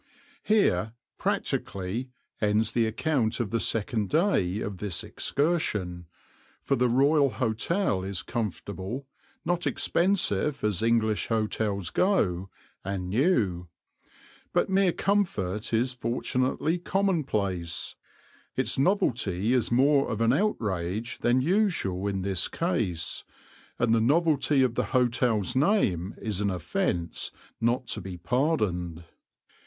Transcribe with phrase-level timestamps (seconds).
[0.41, 2.09] Here, practically,
[2.41, 6.07] ends the account of the second day of this excursion,
[6.63, 9.05] for the Royal Hotel is comfortable,
[9.45, 12.49] not expensive as English hotels go,
[12.83, 13.67] and new;
[14.53, 17.95] but mere comfort is fortunately commonplace,
[18.55, 23.23] its novelty is rather more of an outrage than usual in this case,
[23.77, 29.03] and the novelty of the hotel's name is an offence not to be pardoned.